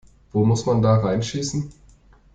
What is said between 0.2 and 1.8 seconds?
Wo muss man da reinschießen?